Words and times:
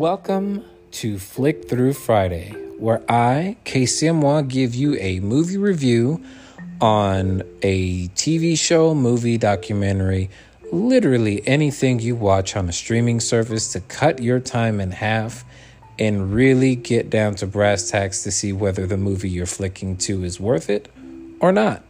Welcome 0.00 0.64
to 0.92 1.18
Flick 1.18 1.68
Through 1.68 1.92
Friday, 1.92 2.52
where 2.78 3.02
I, 3.06 3.58
KCMY, 3.66 4.48
give 4.48 4.74
you 4.74 4.96
a 4.96 5.20
movie 5.20 5.58
review 5.58 6.24
on 6.80 7.42
a 7.60 8.08
TV 8.08 8.58
show, 8.58 8.94
movie, 8.94 9.36
documentary, 9.36 10.30
literally 10.72 11.46
anything 11.46 12.00
you 12.00 12.16
watch 12.16 12.56
on 12.56 12.66
a 12.66 12.72
streaming 12.72 13.20
service 13.20 13.74
to 13.74 13.80
cut 13.80 14.22
your 14.22 14.40
time 14.40 14.80
in 14.80 14.92
half 14.92 15.44
and 15.98 16.32
really 16.32 16.76
get 16.76 17.10
down 17.10 17.34
to 17.34 17.46
brass 17.46 17.90
tacks 17.90 18.22
to 18.22 18.32
see 18.32 18.54
whether 18.54 18.86
the 18.86 18.96
movie 18.96 19.28
you're 19.28 19.44
flicking 19.44 19.98
to 19.98 20.24
is 20.24 20.40
worth 20.40 20.70
it 20.70 20.90
or 21.40 21.52
not. 21.52 21.84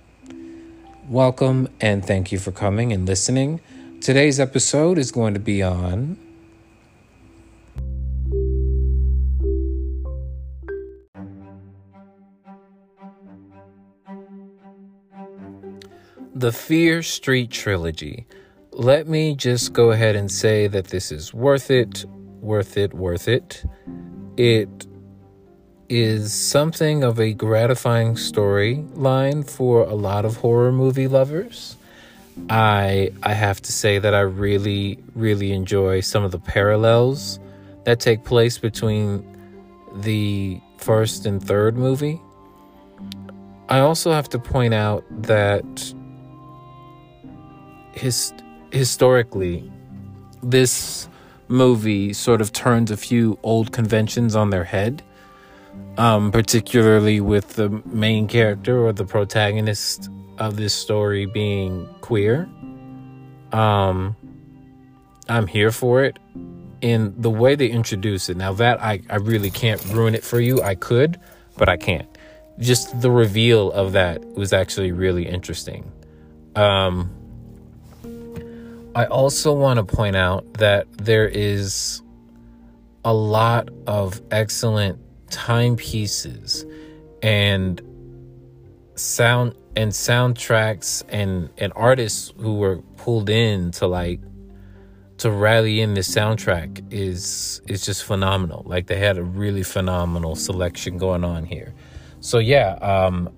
Welcome 1.08 1.68
and 1.80 2.04
thank 2.04 2.32
you 2.32 2.40
for 2.40 2.50
coming 2.50 2.92
and 2.92 3.06
listening. 3.06 3.60
Today's 4.00 4.40
episode 4.40 4.98
is 4.98 5.12
going 5.12 5.34
to 5.34 5.40
be 5.40 5.62
on 5.62 6.16
the 16.40 16.52
Fear 16.52 17.02
Street 17.02 17.50
trilogy. 17.50 18.26
Let 18.72 19.06
me 19.06 19.34
just 19.34 19.74
go 19.74 19.90
ahead 19.90 20.16
and 20.16 20.32
say 20.32 20.68
that 20.68 20.86
this 20.86 21.12
is 21.12 21.34
worth 21.34 21.70
it, 21.70 22.06
worth 22.40 22.78
it, 22.78 22.94
worth 22.94 23.28
it. 23.28 23.62
It 24.38 24.86
is 25.90 26.32
something 26.32 27.04
of 27.04 27.20
a 27.20 27.34
gratifying 27.34 28.14
storyline 28.14 29.48
for 29.48 29.82
a 29.84 29.94
lot 29.94 30.24
of 30.24 30.38
horror 30.38 30.72
movie 30.72 31.08
lovers. 31.08 31.76
I 32.48 33.12
I 33.22 33.34
have 33.34 33.60
to 33.60 33.72
say 33.72 33.98
that 33.98 34.14
I 34.14 34.20
really 34.20 34.98
really 35.14 35.52
enjoy 35.52 36.00
some 36.00 36.24
of 36.24 36.30
the 36.30 36.38
parallels 36.38 37.38
that 37.84 38.00
take 38.00 38.24
place 38.24 38.56
between 38.56 39.26
the 39.94 40.58
first 40.78 41.26
and 41.26 41.42
third 41.42 41.76
movie. 41.76 42.18
I 43.68 43.80
also 43.80 44.10
have 44.12 44.30
to 44.30 44.38
point 44.38 44.72
out 44.72 45.04
that 45.22 45.94
his, 47.92 48.32
historically, 48.72 49.70
this 50.42 51.08
movie 51.48 52.12
sort 52.12 52.40
of 52.40 52.52
turns 52.52 52.90
a 52.90 52.96
few 52.96 53.38
old 53.42 53.72
conventions 53.72 54.36
on 54.36 54.50
their 54.50 54.64
head, 54.64 55.02
um, 55.98 56.30
particularly 56.30 57.20
with 57.20 57.54
the 57.54 57.68
main 57.86 58.28
character 58.28 58.78
or 58.78 58.92
the 58.92 59.04
protagonist 59.04 60.08
of 60.38 60.56
this 60.56 60.72
story 60.72 61.26
being 61.26 61.88
queer. 62.00 62.48
Um, 63.52 64.16
I'm 65.28 65.46
here 65.46 65.70
for 65.70 66.04
it. 66.04 66.18
In 66.80 67.14
the 67.20 67.28
way 67.28 67.56
they 67.56 67.68
introduce 67.68 68.30
it, 68.30 68.38
now 68.38 68.54
that 68.54 68.82
I, 68.82 69.02
I 69.10 69.16
really 69.16 69.50
can't 69.50 69.84
ruin 69.88 70.14
it 70.14 70.24
for 70.24 70.40
you. 70.40 70.62
I 70.62 70.74
could, 70.74 71.20
but 71.58 71.68
I 71.68 71.76
can't. 71.76 72.08
Just 72.58 73.02
the 73.02 73.10
reveal 73.10 73.70
of 73.72 73.92
that 73.92 74.24
was 74.34 74.54
actually 74.54 74.92
really 74.92 75.26
interesting. 75.26 75.92
Um, 76.56 77.14
I 78.94 79.04
also 79.04 79.52
want 79.52 79.76
to 79.78 79.84
point 79.84 80.16
out 80.16 80.54
that 80.54 80.86
there 80.98 81.28
is 81.28 82.02
a 83.04 83.14
lot 83.14 83.68
of 83.86 84.20
excellent 84.30 84.98
timepieces 85.30 86.66
and 87.22 87.80
sound 88.96 89.54
and 89.76 89.92
soundtracks 89.92 91.04
and 91.08 91.50
and 91.56 91.72
artists 91.76 92.32
who 92.38 92.56
were 92.56 92.78
pulled 92.96 93.30
in 93.30 93.70
to 93.72 93.86
like 93.86 94.20
to 95.18 95.30
rally 95.30 95.80
in 95.80 95.94
this 95.94 96.12
soundtrack 96.12 96.92
is 96.92 97.62
is 97.68 97.84
just 97.84 98.02
phenomenal. 98.04 98.64
Like 98.66 98.88
they 98.88 98.96
had 98.96 99.18
a 99.18 99.22
really 99.22 99.62
phenomenal 99.62 100.34
selection 100.34 100.98
going 100.98 101.22
on 101.22 101.44
here. 101.44 101.74
So 102.18 102.38
yeah, 102.38 102.72
um 102.74 103.30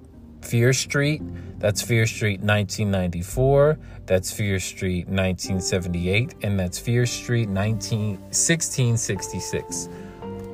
Fear 0.43 0.73
Street, 0.73 1.23
that's 1.59 1.81
Fear 1.81 2.07
Street 2.07 2.41
1994. 2.41 3.79
That's 4.07 4.33
Fear 4.33 4.59
Street 4.59 5.07
1978, 5.07 6.35
and 6.43 6.59
that's 6.59 6.79
Fear 6.79 7.07
Street 7.07 7.49
19, 7.49 8.19
1666. 8.19 9.89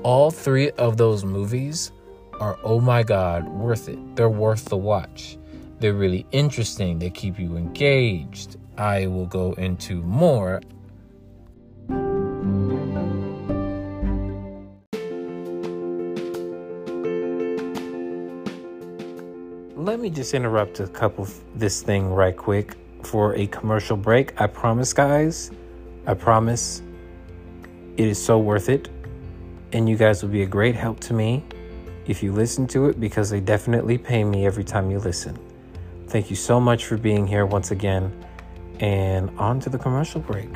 All 0.02 0.30
three 0.30 0.70
of 0.72 0.96
those 0.96 1.24
movies 1.24 1.92
are, 2.40 2.58
oh 2.62 2.80
my 2.80 3.02
God, 3.02 3.48
worth 3.48 3.88
it. 3.88 3.98
They're 4.16 4.28
worth 4.28 4.66
the 4.66 4.76
watch. 4.76 5.38
They're 5.80 5.94
really 5.94 6.26
interesting. 6.30 6.98
They 6.98 7.10
keep 7.10 7.38
you 7.38 7.56
engaged. 7.56 8.56
I 8.76 9.06
will 9.06 9.26
go 9.26 9.54
into 9.54 10.02
more 10.02 10.60
let 19.88 20.00
me 20.00 20.10
just 20.10 20.34
interrupt 20.34 20.80
a 20.80 20.86
couple 20.86 21.26
this 21.54 21.80
thing 21.80 22.10
right 22.10 22.36
quick 22.36 22.74
for 23.04 23.34
a 23.36 23.46
commercial 23.46 23.96
break. 23.96 24.38
I 24.38 24.46
promise, 24.46 24.92
guys. 24.92 25.50
I 26.06 26.12
promise 26.12 26.82
it 27.96 28.06
is 28.06 28.22
so 28.22 28.38
worth 28.38 28.68
it. 28.68 28.90
And 29.72 29.88
you 29.88 29.96
guys 29.96 30.22
will 30.22 30.28
be 30.28 30.42
a 30.42 30.46
great 30.46 30.74
help 30.74 31.00
to 31.00 31.14
me 31.14 31.42
if 32.06 32.22
you 32.22 32.32
listen 32.32 32.66
to 32.66 32.90
it 32.90 33.00
because 33.00 33.30
they 33.30 33.40
definitely 33.40 33.96
pay 33.96 34.24
me 34.24 34.44
every 34.44 34.62
time 34.62 34.90
you 34.90 34.98
listen. 34.98 35.38
Thank 36.08 36.28
you 36.28 36.36
so 36.36 36.60
much 36.60 36.84
for 36.84 36.98
being 36.98 37.26
here 37.26 37.46
once 37.46 37.70
again. 37.70 38.12
And 38.80 39.30
on 39.38 39.58
to 39.60 39.70
the 39.70 39.78
commercial 39.78 40.20
break. 40.20 40.50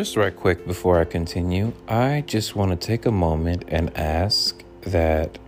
Just 0.00 0.16
right 0.16 0.34
quick 0.34 0.66
before 0.66 0.98
I 0.98 1.04
continue, 1.04 1.74
I 1.86 2.24
just 2.26 2.56
want 2.56 2.70
to 2.70 2.86
take 2.86 3.04
a 3.04 3.12
moment 3.12 3.64
and 3.68 3.94
ask 3.98 4.64
that 4.80 5.38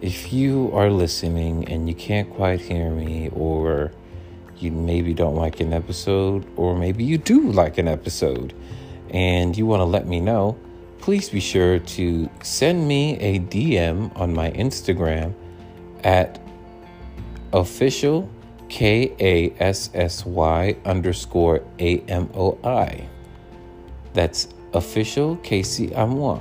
if 0.00 0.32
you 0.32 0.70
are 0.72 0.88
listening 0.88 1.66
and 1.66 1.88
you 1.88 1.94
can't 1.96 2.30
quite 2.30 2.60
hear 2.60 2.92
me, 2.92 3.28
or 3.30 3.90
you 4.56 4.70
maybe 4.70 5.12
don't 5.14 5.34
like 5.34 5.58
an 5.58 5.72
episode, 5.72 6.46
or 6.54 6.76
maybe 6.76 7.02
you 7.02 7.18
do 7.18 7.50
like 7.50 7.76
an 7.78 7.88
episode 7.88 8.54
and 9.10 9.58
you 9.58 9.66
want 9.66 9.80
to 9.80 9.84
let 9.84 10.06
me 10.06 10.20
know, 10.20 10.56
please 11.00 11.28
be 11.28 11.40
sure 11.40 11.80
to 11.80 12.30
send 12.44 12.86
me 12.86 13.18
a 13.18 13.40
DM 13.40 14.16
on 14.16 14.32
my 14.32 14.52
Instagram 14.52 15.34
at 16.04 16.38
official 17.52 18.30
K 18.68 19.12
A 19.18 19.50
S 19.60 19.90
S 19.92 20.24
Y 20.24 20.76
underscore 20.84 21.64
A 21.80 21.98
M 22.02 22.30
O 22.32 22.60
I. 22.62 23.08
That's 24.16 24.48
official 24.72 25.36
Kassy 25.36 25.92
Amoi. 25.92 26.40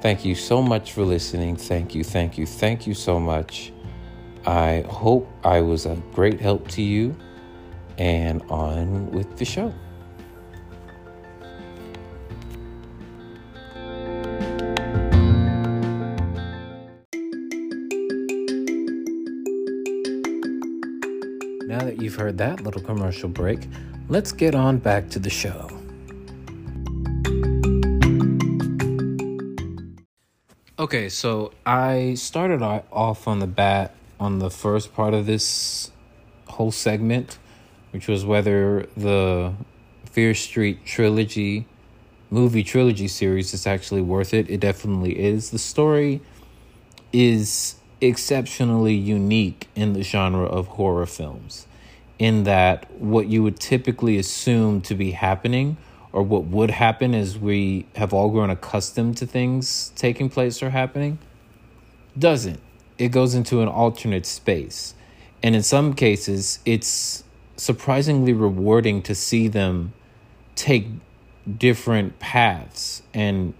Thank 0.00 0.24
you 0.24 0.34
so 0.34 0.62
much 0.62 0.92
for 0.92 1.02
listening. 1.02 1.54
Thank 1.54 1.94
you, 1.94 2.02
thank 2.02 2.38
you, 2.38 2.46
thank 2.46 2.86
you 2.86 2.94
so 2.94 3.20
much. 3.20 3.74
I 4.46 4.82
hope 4.88 5.28
I 5.44 5.60
was 5.60 5.84
a 5.84 5.96
great 6.14 6.40
help 6.40 6.66
to 6.68 6.80
you. 6.80 7.14
And 7.98 8.40
on 8.48 9.10
with 9.10 9.36
the 9.36 9.44
show. 9.44 9.74
Now 21.68 21.84
that 21.84 22.00
you've 22.00 22.14
heard 22.14 22.38
that 22.38 22.62
little 22.62 22.80
commercial 22.80 23.28
break, 23.28 23.68
let's 24.08 24.32
get 24.32 24.54
on 24.54 24.78
back 24.78 25.10
to 25.10 25.18
the 25.18 25.28
show. 25.28 25.81
Okay, 30.82 31.10
so 31.10 31.52
I 31.64 32.14
started 32.14 32.60
off 32.60 33.28
on 33.28 33.38
the 33.38 33.46
bat 33.46 33.94
on 34.18 34.40
the 34.40 34.50
first 34.50 34.92
part 34.92 35.14
of 35.14 35.26
this 35.26 35.92
whole 36.48 36.72
segment, 36.72 37.38
which 37.92 38.08
was 38.08 38.24
whether 38.24 38.88
the 38.96 39.52
Fear 40.06 40.34
Street 40.34 40.84
trilogy, 40.84 41.66
movie 42.30 42.64
trilogy 42.64 43.06
series 43.06 43.54
is 43.54 43.64
actually 43.64 44.02
worth 44.02 44.34
it. 44.34 44.50
It 44.50 44.58
definitely 44.58 45.20
is. 45.20 45.50
The 45.50 45.58
story 45.60 46.20
is 47.12 47.76
exceptionally 48.00 48.94
unique 48.94 49.68
in 49.76 49.92
the 49.92 50.02
genre 50.02 50.46
of 50.46 50.66
horror 50.66 51.06
films, 51.06 51.68
in 52.18 52.42
that 52.42 52.90
what 53.00 53.28
you 53.28 53.44
would 53.44 53.60
typically 53.60 54.18
assume 54.18 54.80
to 54.80 54.96
be 54.96 55.12
happening 55.12 55.76
or 56.12 56.22
what 56.22 56.44
would 56.44 56.70
happen 56.70 57.14
is 57.14 57.38
we 57.38 57.86
have 57.96 58.12
all 58.12 58.28
grown 58.30 58.50
accustomed 58.50 59.16
to 59.16 59.26
things 59.26 59.92
taking 59.96 60.28
place 60.28 60.62
or 60.62 60.70
happening 60.70 61.18
doesn't. 62.18 62.60
It 62.98 63.08
goes 63.08 63.34
into 63.34 63.62
an 63.62 63.68
alternate 63.68 64.26
space. 64.26 64.94
And 65.42 65.56
in 65.56 65.62
some 65.62 65.94
cases, 65.94 66.60
it's 66.64 67.24
surprisingly 67.56 68.32
rewarding 68.32 69.02
to 69.02 69.14
see 69.14 69.48
them 69.48 69.92
take 70.54 70.86
different 71.58 72.18
paths 72.18 73.02
and 73.12 73.54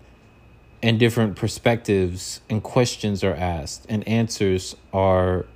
and 0.85 0.99
different 0.99 1.37
perspectives 1.37 2.41
and 2.51 2.61
questions 2.63 3.23
are 3.23 3.35
asked 3.35 3.87
and 3.89 4.07
answers 4.07 4.77
are 4.93 5.47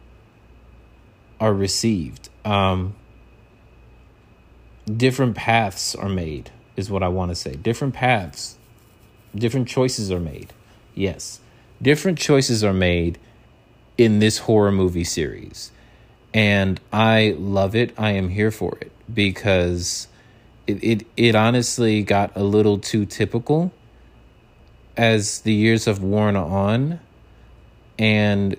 are 1.40 1.52
received. 1.52 2.28
Um, 2.44 2.94
different 4.94 5.34
paths 5.34 5.94
are 5.94 6.08
made, 6.08 6.50
is 6.76 6.90
what 6.90 7.02
I 7.02 7.08
want 7.08 7.30
to 7.30 7.34
say. 7.34 7.54
Different 7.54 7.94
paths, 7.94 8.56
different 9.34 9.68
choices 9.68 10.10
are 10.10 10.20
made. 10.20 10.52
Yes, 10.94 11.40
different 11.80 12.18
choices 12.18 12.62
are 12.62 12.72
made 12.72 13.18
in 13.98 14.18
this 14.18 14.38
horror 14.38 14.72
movie 14.72 15.04
series. 15.04 15.72
And 16.34 16.80
I 16.92 17.34
love 17.38 17.74
it. 17.74 17.94
I 17.96 18.10
am 18.12 18.28
here 18.28 18.50
for 18.50 18.76
it 18.80 18.92
because 19.12 20.08
it, 20.66 20.82
it, 20.82 21.06
it 21.16 21.34
honestly 21.34 22.02
got 22.02 22.36
a 22.36 22.42
little 22.42 22.78
too 22.78 23.06
typical 23.06 23.72
as 24.96 25.40
the 25.40 25.52
years 25.52 25.86
have 25.86 26.02
worn 26.02 26.36
on. 26.36 27.00
And, 27.98 28.56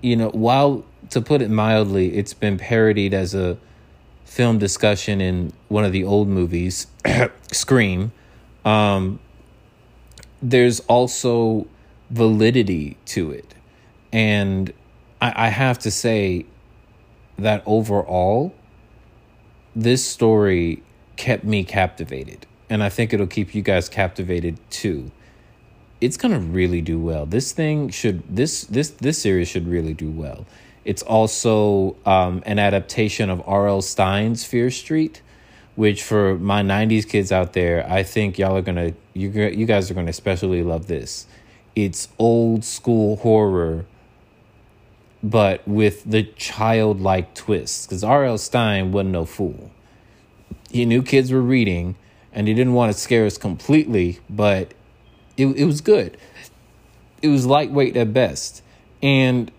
you 0.00 0.16
know, 0.16 0.30
while 0.30 0.84
to 1.10 1.20
put 1.20 1.42
it 1.42 1.50
mildly, 1.50 2.16
it's 2.16 2.34
been 2.34 2.58
parodied 2.58 3.14
as 3.14 3.34
a 3.34 3.58
film 4.30 4.58
discussion 4.58 5.20
in 5.20 5.52
one 5.66 5.84
of 5.84 5.90
the 5.90 6.04
old 6.04 6.28
movies, 6.28 6.86
Scream. 7.50 8.12
Um, 8.64 9.18
there's 10.40 10.78
also 10.80 11.66
validity 12.10 12.96
to 13.06 13.32
it. 13.32 13.56
And 14.12 14.72
I, 15.20 15.46
I 15.46 15.48
have 15.48 15.80
to 15.80 15.90
say 15.90 16.46
that 17.38 17.64
overall, 17.66 18.54
this 19.74 20.06
story 20.06 20.84
kept 21.16 21.42
me 21.42 21.64
captivated. 21.64 22.46
And 22.68 22.84
I 22.84 22.88
think 22.88 23.12
it'll 23.12 23.26
keep 23.26 23.52
you 23.52 23.62
guys 23.62 23.88
captivated 23.88 24.58
too. 24.70 25.10
It's 26.00 26.16
gonna 26.16 26.38
really 26.38 26.80
do 26.80 27.00
well. 27.00 27.26
This 27.26 27.50
thing 27.50 27.88
should 27.88 28.22
this 28.28 28.62
this 28.62 28.90
this 28.90 29.20
series 29.20 29.48
should 29.48 29.66
really 29.66 29.92
do 29.92 30.08
well. 30.08 30.46
It's 30.84 31.02
also 31.02 31.96
um, 32.06 32.42
an 32.46 32.58
adaptation 32.58 33.28
of 33.28 33.42
R.L. 33.46 33.82
Stine's 33.82 34.44
Fear 34.44 34.70
Street, 34.70 35.20
which 35.76 36.02
for 36.02 36.38
my 36.38 36.62
'90s 36.62 37.06
kids 37.06 37.30
out 37.30 37.52
there, 37.52 37.86
I 37.88 38.02
think 38.02 38.38
y'all 38.38 38.56
are 38.56 38.62
gonna 38.62 38.94
you 39.12 39.30
you 39.30 39.66
guys 39.66 39.90
are 39.90 39.94
gonna 39.94 40.10
especially 40.10 40.62
love 40.62 40.86
this. 40.86 41.26
It's 41.76 42.08
old 42.18 42.64
school 42.64 43.16
horror, 43.16 43.84
but 45.22 45.66
with 45.68 46.04
the 46.04 46.22
childlike 46.22 47.34
twists. 47.34 47.86
Because 47.86 48.02
R.L. 48.02 48.38
Stein 48.38 48.90
wasn't 48.90 49.10
no 49.10 49.24
fool. 49.24 49.70
He 50.70 50.86
knew 50.86 51.02
kids 51.02 51.30
were 51.30 51.42
reading, 51.42 51.96
and 52.32 52.48
he 52.48 52.54
didn't 52.54 52.74
want 52.74 52.92
to 52.92 52.98
scare 52.98 53.26
us 53.26 53.36
completely, 53.36 54.20
but 54.30 54.72
it 55.36 55.46
it 55.46 55.64
was 55.66 55.82
good. 55.82 56.16
It 57.20 57.28
was 57.28 57.44
lightweight 57.44 57.98
at 57.98 58.14
best, 58.14 58.62
and 59.02 59.52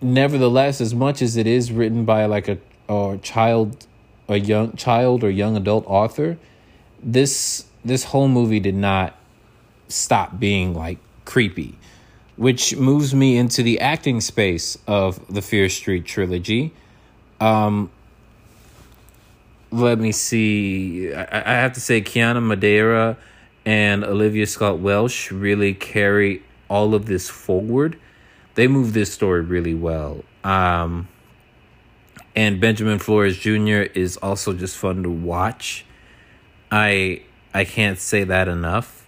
nevertheless, 0.00 0.80
as 0.80 0.94
much 0.94 1.22
as 1.22 1.36
it 1.36 1.46
is 1.46 1.72
written 1.72 2.04
by 2.04 2.26
like 2.26 2.48
a 2.48 2.58
or 2.88 3.18
child, 3.18 3.86
a 4.28 4.38
young 4.38 4.74
child 4.74 5.22
or 5.22 5.30
young 5.30 5.56
adult 5.56 5.84
author, 5.86 6.38
this 7.02 7.66
this 7.84 8.04
whole 8.04 8.28
movie 8.28 8.60
did 8.60 8.74
not 8.74 9.16
stop 9.88 10.38
being 10.38 10.74
like 10.74 10.98
creepy, 11.24 11.78
which 12.36 12.76
moves 12.76 13.14
me 13.14 13.36
into 13.36 13.62
the 13.62 13.80
acting 13.80 14.20
space 14.20 14.76
of 14.86 15.24
the 15.32 15.42
Fear 15.42 15.68
Street 15.68 16.04
trilogy. 16.04 16.72
Um, 17.40 17.90
let 19.70 19.98
me 19.98 20.12
see. 20.12 21.12
I, 21.12 21.52
I 21.52 21.54
have 21.54 21.72
to 21.74 21.80
say, 21.80 22.02
Kiana 22.02 22.42
Madeira 22.42 23.16
and 23.64 24.04
Olivia 24.04 24.46
Scott 24.46 24.78
Welch 24.78 25.30
really 25.30 25.74
carry 25.74 26.42
all 26.68 26.94
of 26.94 27.06
this 27.06 27.28
forward 27.28 27.98
they 28.54 28.68
move 28.68 28.92
this 28.92 29.12
story 29.12 29.42
really 29.42 29.74
well. 29.74 30.24
Um, 30.44 31.08
and 32.34 32.60
Benjamin 32.60 32.98
Flores 32.98 33.36
Jr. 33.38 33.90
is 33.94 34.16
also 34.18 34.52
just 34.52 34.76
fun 34.76 35.02
to 35.02 35.10
watch. 35.10 35.84
I 36.70 37.22
I 37.52 37.64
can't 37.64 37.98
say 37.98 38.24
that 38.24 38.48
enough. 38.48 39.06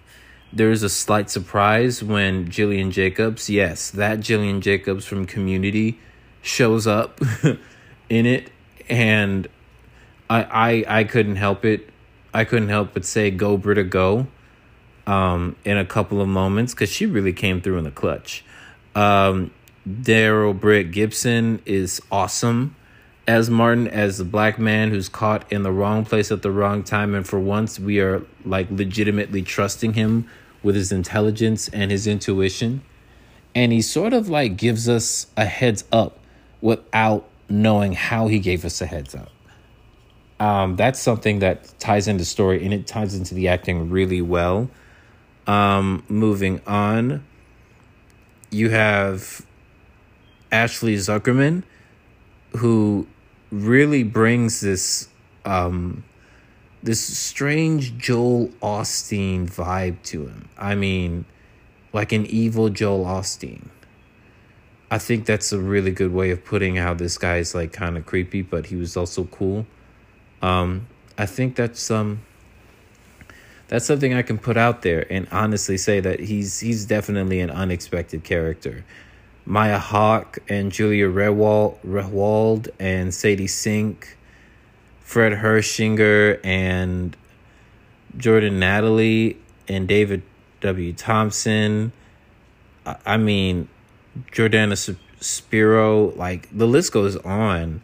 There 0.53 0.71
is 0.71 0.83
a 0.83 0.89
slight 0.89 1.31
surprise 1.31 2.03
when 2.03 2.50
Gillian 2.50 2.91
Jacobs, 2.91 3.49
yes, 3.49 3.91
that 3.91 4.21
Gillian 4.21 4.61
Jacobs 4.61 5.06
from 5.06 5.25
Community, 5.25 5.99
shows 6.43 6.87
up 6.87 7.21
in 8.11 8.27
it, 8.27 8.50
and 8.89 9.49
I 10.29 10.85
I 10.89 11.00
I 11.00 11.05
couldn't 11.05 11.37
help 11.37 11.65
it. 11.65 11.89
I 12.35 12.44
couldn't 12.44 12.69
help 12.69 12.93
but 12.93 13.05
say 13.05 13.31
"Go 13.31 13.56
Britta, 13.56 13.85
go!" 13.85 14.27
Um, 15.06 15.56
in 15.65 15.79
a 15.79 15.85
couple 15.85 16.21
of 16.21 16.29
moments 16.29 16.75
because 16.75 16.91
she 16.91 17.06
really 17.06 17.33
came 17.33 17.61
through 17.61 17.79
in 17.79 17.85
the 17.85 17.91
clutch. 17.91 18.44
Um, 18.94 19.50
Darrell 20.03 20.55
Britt 20.55 20.93
Gibson 20.93 21.61
is 21.67 22.00
awesome 22.11 22.77
as 23.27 23.49
Martin, 23.49 23.89
as 23.89 24.19
the 24.19 24.25
black 24.25 24.59
man 24.59 24.91
who's 24.91 25.09
caught 25.09 25.50
in 25.50 25.62
the 25.62 25.73
wrong 25.73 26.05
place 26.05 26.31
at 26.31 26.43
the 26.43 26.50
wrong 26.50 26.83
time. 26.83 27.15
And 27.15 27.27
for 27.27 27.39
once, 27.39 27.79
we 27.79 28.00
are 28.00 28.23
like 28.44 28.71
legitimately 28.71 29.43
trusting 29.43 29.94
him 29.94 30.29
with 30.62 30.75
his 30.75 30.93
intelligence 30.93 31.69
and 31.69 31.91
his 31.91 32.06
intuition. 32.06 32.83
And 33.55 33.73
he 33.73 33.83
sort 33.83 34.12
of 34.12 34.29
like 34.29 34.56
gives 34.56 34.89
us 34.89 35.27
a 35.37 35.44
heads 35.44 35.85
up 35.93 36.19
without 36.61 37.29
knowing 37.49 37.93
how 37.93 38.29
he 38.29 38.39
gave 38.39 38.65
us 38.65 38.81
a 38.81 38.87
heads 38.87 39.15
up. 39.15 39.31
Um, 40.41 40.77
that's 40.77 40.99
something 40.99 41.41
that 41.41 41.73
ties 41.79 42.09
into 42.09 42.23
the 42.23 42.25
story 42.25 42.65
and 42.65 42.73
it 42.75 42.87
ties 42.87 43.15
into 43.15 43.35
the 43.35 43.49
acting 43.49 43.91
really 43.91 44.23
well. 44.23 44.71
Um, 45.47 46.05
moving 46.09 46.61
on 46.67 47.25
you 48.53 48.71
have 48.71 49.45
Ashley 50.51 50.97
Zuckerman, 50.97 51.63
who 52.57 53.07
really 53.51 54.03
brings 54.03 54.61
this 54.61 55.09
um, 55.45 56.05
this 56.83 57.01
strange 57.01 57.97
Joel 57.97 58.49
Osteen 58.63 59.49
vibe 59.49 60.03
to 60.05 60.27
him. 60.27 60.49
I 60.59 60.75
mean, 60.75 61.25
like 61.93 62.13
an 62.13 62.27
evil 62.27 62.69
Joel 62.69 63.05
Osteen. 63.05 63.69
I 64.91 64.99
think 64.99 65.25
that's 65.25 65.53
a 65.53 65.59
really 65.59 65.91
good 65.91 66.13
way 66.13 66.31
of 66.31 66.45
putting 66.45 66.77
how 66.77 66.93
this 66.93 67.17
guy 67.17 67.39
is 67.39 67.55
like 67.55 67.73
kind 67.73 67.97
of 67.97 68.05
creepy, 68.05 68.43
but 68.43 68.67
he 68.67 68.77
was 68.77 68.97
also 68.97 69.25
cool. 69.25 69.67
Um, 70.43 70.87
I 71.17 71.25
think 71.25 71.57
that's 71.57 71.91
um 71.91 72.21
that's 73.73 73.87
something 73.87 74.13
I 74.13 74.21
can 74.21 74.37
put 74.37 74.59
out 74.59 74.83
there 74.83 75.07
and 75.11 75.27
honestly 75.33 75.79
say 75.79 75.99
that 76.01 76.21
he's 76.21 76.61
he's 76.61 76.85
definitely 76.85 77.41
an 77.41 77.51
unexpected 77.51 78.23
character. 78.23 78.85
Maya 79.46 79.79
Hawke 79.79 80.41
and 80.46 80.70
Julia 80.70 81.06
Rehwald, 81.06 81.79
Rehwald 81.82 82.69
and 82.79 83.15
Sadie 83.15 83.46
Sink, 83.46 84.19
Fred 85.01 85.32
Hechinger 85.32 86.39
and 86.44 87.17
Jordyn 88.15 88.58
DiNatale 88.58 89.39
and 89.69 89.89
David 89.89 90.23
W. 90.61 90.93
Thompson. 90.93 91.93
I 92.85 93.17
mean, 93.17 93.70
Jordana 94.32 94.99
Spiro, 95.20 96.11
like 96.11 96.46
the 96.55 96.67
list 96.67 96.93
goes 96.93 97.17
on 97.17 97.81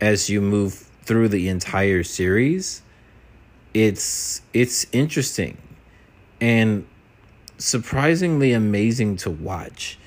as 0.00 0.30
you 0.30 0.40
move 0.40 0.88
through 1.02 1.30
the 1.30 1.48
entire 1.48 2.04
series 2.04 2.82
it's 3.76 4.40
it's 4.54 4.86
interesting 4.90 5.58
and 6.40 6.86
surprisingly 7.58 8.54
amazing 8.54 9.16
to 9.16 9.30
watch. 9.30 9.98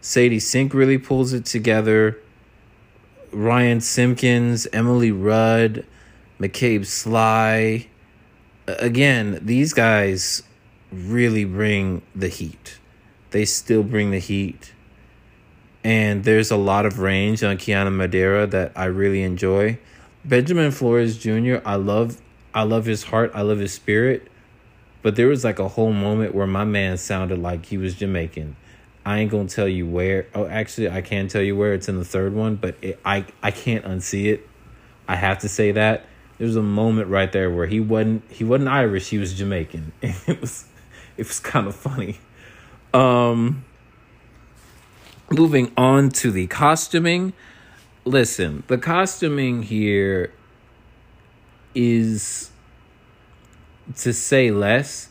Sadie 0.00 0.38
Sink 0.38 0.72
really 0.72 0.98
pulls 0.98 1.32
it 1.32 1.44
together. 1.44 2.20
Ryan 3.32 3.80
Simpkins, 3.80 4.68
Emily 4.72 5.10
Rudd, 5.10 5.84
McCabe 6.38 6.82
Slye. 6.82 7.88
Again, 8.68 9.40
these 9.42 9.72
guys 9.72 10.44
really 10.92 11.44
bring 11.44 12.02
the 12.14 12.28
heat. 12.28 12.78
They 13.32 13.44
still 13.44 13.82
bring 13.82 14.12
the 14.12 14.20
heat. 14.20 14.72
And 15.82 16.22
there's 16.22 16.52
a 16.52 16.56
lot 16.56 16.86
of 16.86 17.00
range 17.00 17.42
on 17.42 17.56
Kiana 17.56 17.94
Madeira 17.94 18.46
that 18.46 18.72
I 18.76 18.84
really 18.84 19.22
enjoy. 19.22 19.78
Benjamin 20.24 20.70
Flores 20.70 21.18
Jr., 21.18 21.56
I 21.64 21.74
love 21.74 22.20
I 22.58 22.62
love 22.62 22.86
his 22.86 23.04
heart, 23.04 23.30
I 23.34 23.42
love 23.42 23.60
his 23.60 23.72
spirit. 23.72 24.26
But 25.02 25.14
there 25.14 25.28
was 25.28 25.44
like 25.44 25.60
a 25.60 25.68
whole 25.68 25.92
moment 25.92 26.34
where 26.34 26.46
my 26.48 26.64
man 26.64 26.98
sounded 26.98 27.38
like 27.38 27.66
he 27.66 27.78
was 27.78 27.94
Jamaican. 27.94 28.56
I 29.06 29.20
ain't 29.20 29.30
gonna 29.30 29.48
tell 29.48 29.68
you 29.68 29.86
where. 29.86 30.26
Oh, 30.34 30.44
actually, 30.44 30.90
I 30.90 31.00
can 31.00 31.28
tell 31.28 31.40
you 31.40 31.54
where. 31.54 31.72
It's 31.72 31.88
in 31.88 31.98
the 31.98 32.04
third 32.04 32.34
one, 32.34 32.56
but 32.56 32.74
it, 32.82 32.98
I 33.04 33.26
I 33.44 33.52
can't 33.52 33.84
unsee 33.84 34.32
it. 34.32 34.48
I 35.06 35.14
have 35.14 35.38
to 35.38 35.48
say 35.48 35.70
that 35.70 36.06
there's 36.38 36.56
a 36.56 36.62
moment 36.62 37.08
right 37.08 37.30
there 37.30 37.48
where 37.48 37.68
he 37.68 37.78
wasn't 37.78 38.24
he 38.28 38.42
wasn't 38.42 38.70
Irish. 38.70 39.08
He 39.08 39.18
was 39.18 39.34
Jamaican. 39.34 39.92
it 40.02 40.40
was 40.40 40.64
it 41.16 41.28
was 41.28 41.38
kind 41.38 41.68
of 41.68 41.76
funny. 41.76 42.18
Um, 42.92 43.64
moving 45.30 45.70
on 45.76 46.08
to 46.10 46.32
the 46.32 46.48
costuming. 46.48 47.34
Listen, 48.04 48.64
the 48.66 48.78
costuming 48.78 49.62
here 49.62 50.32
is 51.74 52.50
to 53.96 54.12
say 54.12 54.50
less. 54.50 55.08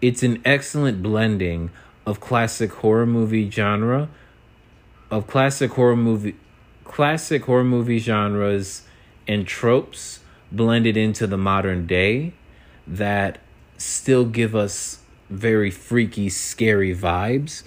It's 0.00 0.22
an 0.22 0.40
excellent 0.44 1.02
blending 1.02 1.70
of 2.06 2.20
classic 2.20 2.72
horror 2.72 3.06
movie 3.06 3.50
genre, 3.50 4.08
of 5.10 5.26
classic 5.26 5.72
horror 5.72 5.96
movie 5.96 6.36
classic 6.84 7.44
horror 7.44 7.64
movie 7.64 7.98
genres 7.98 8.82
and 9.26 9.46
tropes 9.46 10.20
blended 10.50 10.96
into 10.96 11.26
the 11.26 11.36
modern 11.36 11.86
day 11.86 12.32
that 12.86 13.38
still 13.76 14.24
give 14.24 14.56
us 14.56 15.00
very 15.28 15.70
freaky, 15.70 16.28
scary 16.28 16.94
vibes, 16.94 17.62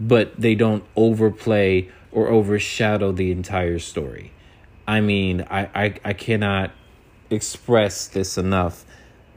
but 0.00 0.38
they 0.38 0.54
don't 0.54 0.84
overplay 0.96 1.88
or 2.10 2.28
overshadow 2.28 3.12
the 3.12 3.30
entire 3.30 3.78
story. 3.78 4.32
I 4.86 5.00
mean, 5.00 5.46
I, 5.48 5.68
I, 5.74 5.94
I 6.04 6.12
cannot 6.12 6.72
express 7.30 8.06
this 8.06 8.38
enough. 8.38 8.84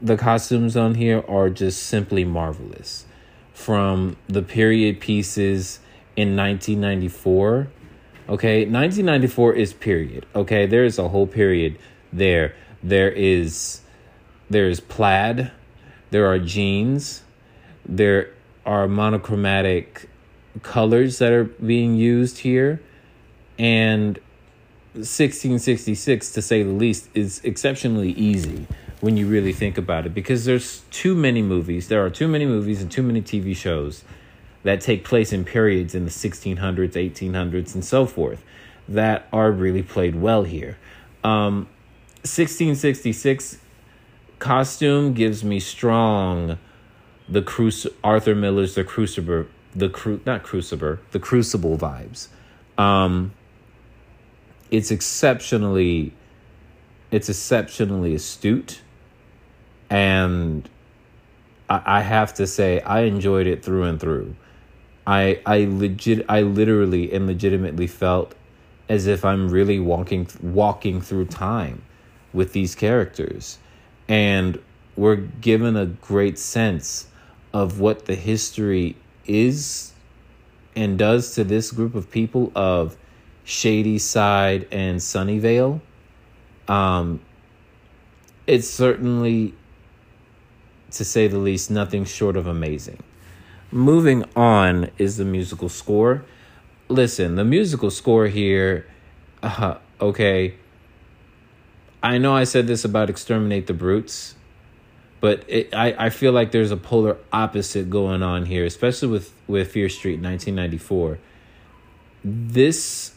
The 0.00 0.16
costumes 0.16 0.76
on 0.76 0.94
here 0.94 1.24
are 1.28 1.50
just 1.50 1.82
simply 1.82 2.24
marvelous. 2.24 3.06
From 3.52 4.16
the 4.28 4.42
period 4.42 5.00
pieces 5.00 5.80
in 6.16 6.36
1994. 6.36 7.68
Okay, 8.28 8.60
1994 8.60 9.54
is 9.54 9.72
period. 9.72 10.26
Okay, 10.34 10.66
there 10.66 10.84
is 10.84 10.98
a 10.98 11.08
whole 11.08 11.26
period 11.26 11.78
there. 12.12 12.54
There 12.82 13.10
is 13.10 13.80
there's 14.50 14.80
plaid, 14.80 15.50
there 16.10 16.26
are 16.26 16.38
jeans, 16.38 17.22
there 17.84 18.30
are 18.64 18.86
monochromatic 18.86 20.08
colors 20.62 21.18
that 21.18 21.32
are 21.32 21.44
being 21.44 21.94
used 21.96 22.38
here 22.38 22.80
and 23.58 24.18
1666 24.98 26.30
to 26.32 26.42
say 26.42 26.62
the 26.62 26.70
least 26.70 27.08
is 27.14 27.40
exceptionally 27.44 28.12
easy 28.12 28.66
when 29.00 29.16
you 29.16 29.26
really 29.26 29.52
think 29.52 29.78
about 29.78 30.06
it 30.06 30.14
because 30.14 30.44
there's 30.44 30.80
too 30.90 31.14
many 31.14 31.40
movies 31.40 31.88
there 31.88 32.04
are 32.04 32.10
too 32.10 32.26
many 32.26 32.44
movies 32.44 32.82
and 32.82 32.90
too 32.90 33.02
many 33.02 33.22
tv 33.22 33.54
shows 33.54 34.02
that 34.64 34.80
take 34.80 35.04
place 35.04 35.32
in 35.32 35.44
periods 35.44 35.94
in 35.94 36.04
the 36.04 36.10
1600s 36.10 36.92
1800s 36.92 37.74
and 37.74 37.84
so 37.84 38.06
forth 38.06 38.44
that 38.88 39.28
are 39.32 39.52
really 39.52 39.82
played 39.82 40.16
well 40.16 40.44
here. 40.44 40.78
Um, 41.22 41.68
1666 42.22 43.58
costume 44.38 45.14
gives 45.14 45.44
me 45.44 45.60
strong 45.60 46.58
the 47.28 47.42
cruci- 47.42 47.92
arthur 48.02 48.34
miller's 48.34 48.74
the 48.74 48.84
crucible 48.84 49.46
the 49.74 49.88
cru- 49.88 50.20
not 50.24 50.42
crucible 50.42 50.98
the 51.12 51.18
crucible 51.18 51.76
vibes. 51.76 52.28
Um, 52.76 53.32
it's 54.70 54.90
exceptionally 54.90 56.12
it's 57.10 57.28
exceptionally 57.28 58.14
astute 58.14 58.82
and 59.90 60.68
I, 61.68 61.82
I 61.86 62.00
have 62.00 62.34
to 62.34 62.46
say 62.46 62.80
I 62.80 63.00
enjoyed 63.00 63.46
it 63.46 63.64
through 63.64 63.84
and 63.84 64.00
through. 64.00 64.34
I 65.06 65.40
I 65.46 65.66
legit 65.68 66.24
I 66.28 66.42
literally 66.42 67.12
and 67.12 67.26
legitimately 67.26 67.86
felt 67.86 68.34
as 68.88 69.06
if 69.06 69.24
I'm 69.24 69.48
really 69.48 69.78
walking 69.78 70.28
walking 70.42 71.00
through 71.00 71.26
time 71.26 71.82
with 72.32 72.52
these 72.52 72.74
characters 72.74 73.58
and 74.08 74.58
we're 74.96 75.16
given 75.16 75.76
a 75.76 75.86
great 75.86 76.38
sense 76.38 77.06
of 77.52 77.80
what 77.80 78.06
the 78.06 78.14
history 78.14 78.96
is 79.26 79.92
and 80.74 80.98
does 80.98 81.34
to 81.34 81.44
this 81.44 81.70
group 81.70 81.94
of 81.94 82.10
people 82.10 82.52
of 82.54 82.96
Shadyside 83.48 84.68
and 84.70 85.00
Sunnyvale. 85.00 85.80
Um, 86.68 87.20
it's 88.46 88.68
certainly, 88.68 89.54
to 90.90 91.02
say 91.02 91.28
the 91.28 91.38
least, 91.38 91.70
nothing 91.70 92.04
short 92.04 92.36
of 92.36 92.46
amazing. 92.46 93.02
Moving 93.72 94.24
on 94.36 94.90
is 94.98 95.16
the 95.16 95.24
musical 95.24 95.70
score. 95.70 96.26
Listen, 96.88 97.36
the 97.36 97.44
musical 97.44 97.90
score 97.90 98.26
here, 98.26 98.86
uh, 99.42 99.76
okay. 99.98 100.54
I 102.02 102.18
know 102.18 102.36
I 102.36 102.44
said 102.44 102.66
this 102.66 102.84
about 102.84 103.08
Exterminate 103.08 103.66
the 103.66 103.72
Brutes, 103.72 104.34
but 105.22 105.42
it, 105.48 105.74
I, 105.74 105.94
I 105.98 106.10
feel 106.10 106.32
like 106.32 106.52
there's 106.52 106.70
a 106.70 106.76
polar 106.76 107.16
opposite 107.32 107.88
going 107.88 108.22
on 108.22 108.44
here, 108.44 108.66
especially 108.66 109.08
with, 109.08 109.32
with 109.46 109.72
Fear 109.72 109.88
Street 109.88 110.20
1994. 110.20 111.18
This 112.22 113.14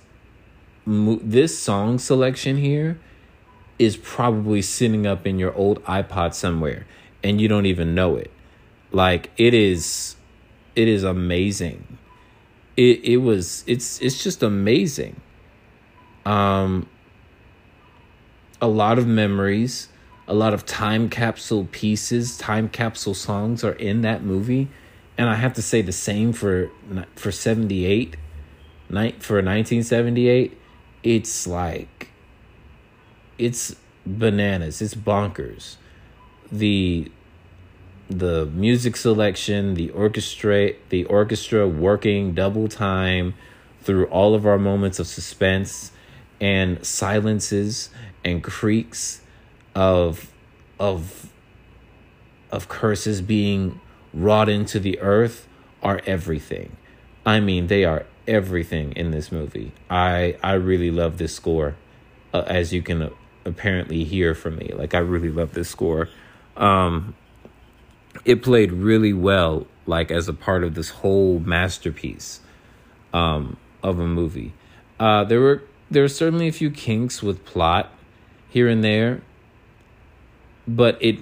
this 0.86 1.58
song 1.58 2.00
selection 2.00 2.58
here 2.58 3.00
is 3.78 3.98
probably 3.98 4.62
sitting 4.62 5.06
up 5.08 5.26
in 5.26 5.40
your 5.40 5.54
old 5.56 5.84
iPod 5.86 6.34
somewhere 6.34 6.86
and 7.24 7.40
you 7.40 7.48
don't 7.48 7.66
even 7.66 7.96
know 7.96 8.16
it. 8.16 8.32
Like 8.92 9.32
it 9.38 9.54
is 9.54 10.16
it 10.76 10.88
is 10.88 11.04
amazing. 11.04 11.98
It 12.78 13.04
it 13.04 13.18
was 13.18 13.64
it's 13.68 14.02
it's 14.02 14.24
just 14.24 14.44
amazing. 14.44 15.20
Um 16.26 16.88
a 18.62 18.68
lot 18.68 19.00
of 19.00 19.08
memories, 19.08 19.90
a 20.28 20.34
lot 20.34 20.54
of 20.54 20.66
time 20.66 21.10
capsule 21.10 21.68
pieces, 21.72 22.38
time 22.38 22.70
capsule 22.70 23.16
songs 23.16 23.64
are 23.64 23.74
in 23.74 24.02
that 24.02 24.24
movie 24.24 24.70
and 25.18 25.30
I 25.30 25.36
have 25.36 25.54
to 25.54 25.62
say 25.62 25.82
the 25.82 25.92
same 25.92 26.34
for 26.34 26.70
for 27.16 27.32
78 27.32 28.16
night 28.90 29.24
for 29.24 29.36
1978 29.36 30.58
it's 31.04 31.48
like 31.48 32.10
it's 33.38 33.76
bananas. 34.06 34.82
It's 34.82 34.96
bonkers. 34.96 35.78
The 36.52 37.12
the 38.10 38.46
music 38.48 38.98
selection 38.98 39.74
the 39.76 39.90
orchestra 39.92 40.74
the 40.90 41.06
orchestra 41.06 41.66
working 41.66 42.34
double 42.34 42.68
time 42.68 43.34
through 43.82 44.06
all 44.08 44.36
of 44.36 44.46
our 44.46 44.58
moments 44.58 45.00
of 45.00 45.08
suspense 45.08 45.94
and 46.42 46.86
silences 46.86 47.90
and 48.26 48.44
creaks 48.44 49.22
of 49.74 50.30
of 50.78 51.30
of 52.52 52.68
curses 52.68 53.22
being 53.22 53.80
wrought 54.14 54.50
into 54.50 54.78
the 54.78 55.00
earth 55.00 55.48
are 55.82 56.02
everything. 56.06 56.76
I 57.26 57.40
mean 57.40 57.68
they 57.68 57.86
are 57.86 58.06
everything 58.32 58.94
in 58.94 59.12
this 59.12 59.32
movie. 59.32 59.74
I 59.90 60.38
I 60.42 60.54
really 60.54 60.90
love 60.90 61.18
this 61.18 61.36
score, 61.36 61.76
uh, 62.34 62.44
as 62.48 62.74
you 62.74 62.82
can 62.82 63.12
apparently 63.46 64.04
hear 64.06 64.34
from 64.34 64.56
me. 64.56 64.72
Like 64.74 64.96
I 64.96 65.00
really 65.00 65.30
love 65.30 65.54
this 65.54 65.70
score. 65.70 66.10
Um, 66.56 67.14
it 68.26 68.42
played 68.42 68.72
really 68.72 69.14
well, 69.14 69.68
like 69.86 70.10
as 70.12 70.28
a 70.28 70.34
part 70.34 70.64
of 70.64 70.76
this 70.76 70.90
whole 70.90 71.40
masterpiece 71.40 72.40
um, 73.14 73.58
of 73.84 74.00
a 74.00 74.08
movie. 74.08 74.54
Uh, 75.00 75.24
there 75.26 75.42
were 75.42 75.64
there 75.90 76.04
were 76.04 76.10
certainly 76.10 76.48
a 76.48 76.54
few 76.54 76.72
kinks 76.72 77.22
with 77.22 77.44
plot 77.46 77.92
here 78.50 78.70
and 78.70 78.84
there, 78.84 79.22
but 80.66 80.98
it 81.02 81.20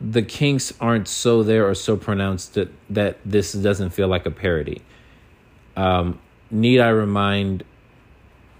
the 0.00 0.22
kinks 0.22 0.72
aren't 0.80 1.08
so 1.08 1.42
there 1.42 1.68
or 1.68 1.74
so 1.74 1.96
pronounced 1.96 2.54
that 2.54 2.70
that 2.88 3.18
this 3.24 3.52
doesn't 3.52 3.90
feel 3.90 4.08
like 4.08 4.26
a 4.26 4.30
parody. 4.30 4.82
Um, 5.80 6.18
need 6.50 6.78
I 6.78 6.90
remind 6.90 7.64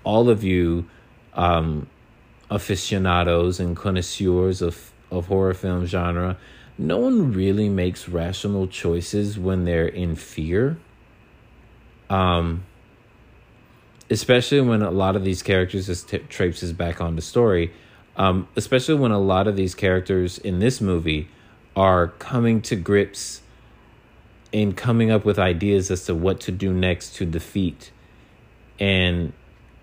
all 0.04 0.30
of 0.30 0.42
you 0.42 0.86
um, 1.34 1.86
aficionados 2.48 3.60
and 3.60 3.76
connoisseurs 3.76 4.62
of, 4.62 4.90
of 5.10 5.26
horror 5.26 5.52
film 5.52 5.84
genre, 5.84 6.38
no 6.78 6.96
one 6.96 7.34
really 7.34 7.68
makes 7.68 8.08
rational 8.08 8.66
choices 8.66 9.38
when 9.38 9.66
they're 9.66 9.86
in 9.86 10.16
fear. 10.16 10.78
Um, 12.08 12.64
especially 14.08 14.62
when 14.62 14.80
a 14.80 14.90
lot 14.90 15.14
of 15.14 15.22
these 15.22 15.42
characters 15.42 15.86
just 15.88 16.08
t- 16.08 16.18
traipses 16.20 16.72
back 16.72 17.02
on 17.02 17.16
the 17.16 17.22
story. 17.22 17.70
Um, 18.16 18.48
especially 18.56 18.94
when 18.94 19.12
a 19.12 19.20
lot 19.20 19.46
of 19.46 19.56
these 19.56 19.74
characters 19.74 20.38
in 20.38 20.58
this 20.58 20.80
movie 20.80 21.28
are 21.76 22.08
coming 22.08 22.62
to 22.62 22.76
grips 22.76 23.42
in 24.52 24.72
coming 24.72 25.10
up 25.10 25.24
with 25.24 25.38
ideas 25.38 25.90
as 25.90 26.04
to 26.06 26.14
what 26.14 26.40
to 26.40 26.52
do 26.52 26.72
next 26.72 27.14
to 27.16 27.24
defeat 27.24 27.92
and 28.78 29.32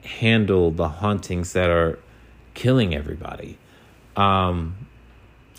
handle 0.03 0.71
the 0.71 0.88
hauntings 0.88 1.53
that 1.53 1.69
are 1.69 2.00
killing 2.53 2.93
everybody. 2.93 3.57
Um, 4.15 4.88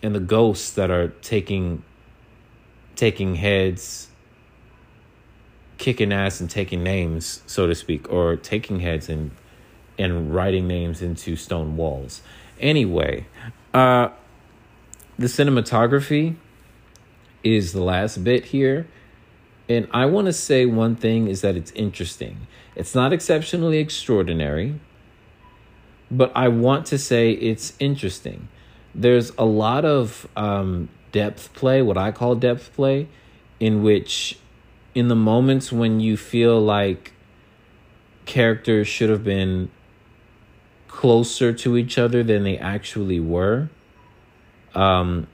and 0.03 0.15
the 0.15 0.21
ghosts 0.21 0.73
that 0.73 0.91
are 0.91 1.09
taking 1.23 1.83
taking 2.97 3.37
heads 3.37 4.09
kicking 5.77 6.12
ass 6.12 6.41
and 6.41 6.50
taking 6.50 6.83
names 6.83 7.43
so 7.47 7.67
to 7.67 7.75
speak 7.75 8.11
or 8.12 8.35
taking 8.35 8.81
heads 8.81 9.09
and 9.09 9.31
and 9.97 10.35
writing 10.35 10.67
names 10.67 11.00
into 11.00 11.37
stone 11.37 11.77
walls. 11.77 12.23
Anyway 12.59 13.27
uh 13.73 14.09
the 15.19 15.27
cinematography 15.27 16.37
is 17.42 17.73
the 17.73 17.83
last 17.83 18.25
bit 18.25 18.47
here 18.47 18.87
and 19.68 19.87
I 19.92 20.07
want 20.07 20.26
to 20.26 20.33
say 20.33 20.64
one 20.64 20.97
thing 20.97 21.28
is 21.28 21.42
that 21.42 21.54
it's 21.57 21.71
interesting. 21.73 22.47
It's 22.75 22.95
not 22.95 23.12
exceptionally 23.12 23.78
extraordinary, 23.78 24.80
but 26.11 26.33
I 26.35 26.49
want 26.49 26.87
to 26.87 26.99
say 26.99 27.33
it's 27.33 27.75
interesting. 27.78 28.49
There's 28.95 29.30
a 29.37 29.45
lot 29.45 29.85
of 29.85 30.26
um, 30.37 30.88
depth 31.12 31.52
play, 31.52 31.83
what 31.83 31.99
I 31.99 32.12
call 32.12 32.35
depth 32.35 32.73
play, 32.75 33.09
in 33.61 33.83
which, 33.83 34.38
in 34.95 35.09
the 35.09 35.16
moments 35.16 35.71
when 35.71 36.00
you 36.00 36.16
feel 36.16 36.59
like 36.61 37.12
characters 38.25 38.88
should 38.88 39.11
have 39.11 39.25
been 39.25 39.71
closer 40.87 41.52
to 41.52 41.76
each 41.76 41.99
other 41.99 42.23
than 42.23 42.42
they 42.42 42.57
actually 42.57 43.21
were. 43.21 43.68
Um, 44.75 45.26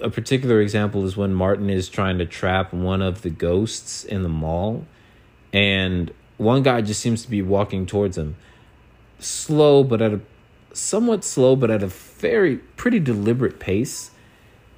a 0.00 0.10
particular 0.10 0.60
example 0.60 1.04
is 1.04 1.16
when 1.16 1.32
Martin 1.32 1.70
is 1.70 1.88
trying 1.88 2.18
to 2.18 2.26
trap 2.26 2.72
one 2.72 3.00
of 3.00 3.22
the 3.22 3.30
ghosts 3.30 4.04
in 4.04 4.22
the 4.22 4.28
mall, 4.28 4.86
and 5.52 6.12
one 6.36 6.62
guy 6.62 6.80
just 6.80 7.00
seems 7.00 7.22
to 7.22 7.30
be 7.30 7.42
walking 7.42 7.86
towards 7.86 8.18
him, 8.18 8.36
slow 9.18 9.84
but 9.84 10.02
at 10.02 10.12
a 10.12 10.20
somewhat 10.72 11.22
slow 11.22 11.54
but 11.54 11.70
at 11.70 11.82
a 11.82 11.86
very 11.86 12.56
pretty 12.56 12.98
deliberate 12.98 13.60
pace. 13.60 14.10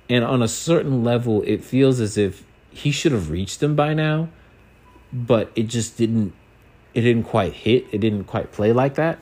And 0.08 0.22
on 0.24 0.42
a 0.42 0.48
certain 0.48 1.02
level, 1.02 1.42
it 1.42 1.64
feels 1.64 1.98
as 1.98 2.18
if 2.18 2.44
he 2.70 2.90
should 2.90 3.12
have 3.12 3.30
reached 3.30 3.62
him 3.62 3.74
by 3.74 3.94
now, 3.94 4.28
but 5.12 5.50
it 5.56 5.64
just 5.64 5.96
didn't. 5.96 6.34
It 6.92 7.00
didn't 7.00 7.24
quite 7.24 7.52
hit. 7.52 7.86
It 7.90 7.98
didn't 7.98 8.24
quite 8.24 8.52
play 8.52 8.72
like 8.72 8.96
that, 8.96 9.18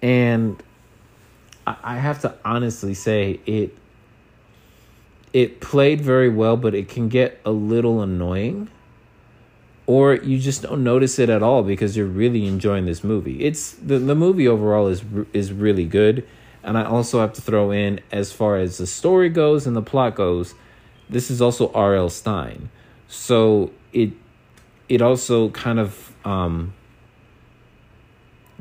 and 0.00 0.60
I 1.66 1.98
have 1.98 2.22
to 2.22 2.34
honestly 2.44 2.94
say 2.94 3.40
it 3.46 3.76
it 5.32 5.60
played 5.60 6.00
very 6.00 6.28
well, 6.28 6.56
but 6.56 6.74
it 6.74 6.88
can 6.88 7.08
get 7.08 7.40
a 7.44 7.50
little 7.50 8.02
annoying. 8.02 8.68
Or 9.86 10.14
you 10.14 10.38
just 10.38 10.62
don't 10.62 10.84
notice 10.84 11.18
it 11.18 11.28
at 11.28 11.42
all 11.42 11.62
because 11.62 11.96
you're 11.96 12.06
really 12.06 12.46
enjoying 12.46 12.86
this 12.86 13.02
movie. 13.02 13.44
It's 13.44 13.72
the, 13.72 13.98
the 13.98 14.14
movie 14.14 14.46
overall 14.46 14.86
is 14.86 15.02
is 15.32 15.52
really 15.52 15.84
good. 15.84 16.26
And 16.62 16.78
I 16.78 16.84
also 16.84 17.20
have 17.20 17.32
to 17.34 17.40
throw 17.40 17.70
in 17.70 18.00
as 18.12 18.32
far 18.32 18.56
as 18.56 18.78
the 18.78 18.86
story 18.86 19.30
goes 19.30 19.66
and 19.66 19.74
the 19.74 19.82
plot 19.82 20.14
goes, 20.14 20.54
this 21.08 21.30
is 21.30 21.40
also 21.42 21.72
R.L. 21.72 22.08
Stine, 22.08 22.70
So 23.08 23.72
it 23.92 24.12
it 24.88 25.02
also 25.02 25.50
kind 25.50 25.80
of 25.80 26.14
um 26.24 26.74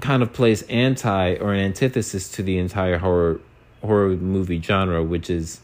kind 0.01 0.23
of 0.23 0.33
plays 0.33 0.63
anti 0.63 1.35
or 1.35 1.53
an 1.53 1.59
antithesis 1.59 2.29
to 2.31 2.43
the 2.43 2.57
entire 2.57 2.97
horror 2.97 3.39
horror 3.81 4.09
movie 4.09 4.61
genre, 4.61 5.03
which 5.03 5.29
is 5.29 5.61